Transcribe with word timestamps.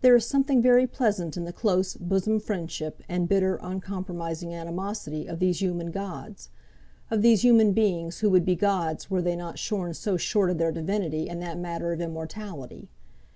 There 0.00 0.16
is 0.16 0.26
something 0.26 0.60
very 0.60 0.88
pleasant 0.88 1.36
in 1.36 1.44
the 1.44 1.52
close, 1.52 1.94
bosom 1.96 2.40
friendship, 2.40 3.00
and 3.08 3.28
bitter, 3.28 3.60
uncompromising 3.62 4.52
animosity, 4.52 5.28
of 5.28 5.38
these 5.38 5.62
human 5.62 5.92
gods, 5.92 6.48
of 7.12 7.22
these 7.22 7.44
human 7.44 7.70
beings 7.74 8.18
who 8.18 8.30
would 8.30 8.44
be 8.44 8.56
gods 8.56 9.10
were 9.12 9.22
they 9.22 9.36
not 9.36 9.56
shorn 9.56 9.94
so 9.94 10.16
short 10.16 10.50
of 10.50 10.58
their 10.58 10.72
divinity 10.72 11.28
in 11.28 11.38
that 11.38 11.60
matter 11.60 11.92
of 11.92 12.00
immortality. 12.00 12.88